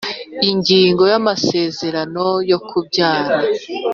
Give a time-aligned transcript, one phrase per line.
[0.49, 3.39] Ingingo ya amasezerano yo kubyaza